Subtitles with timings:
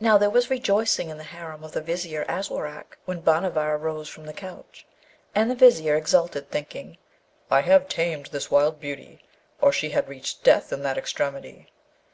[0.00, 4.24] Now, there was rejoicing in the harem of the Vizier Aswarak when Bhanavar arose from
[4.24, 4.86] the couch;
[5.34, 6.96] and the Vizier exulted, thinking,
[7.50, 9.22] 'I have tamed this wild beauty,
[9.60, 11.68] or she had reached death in that extremity.'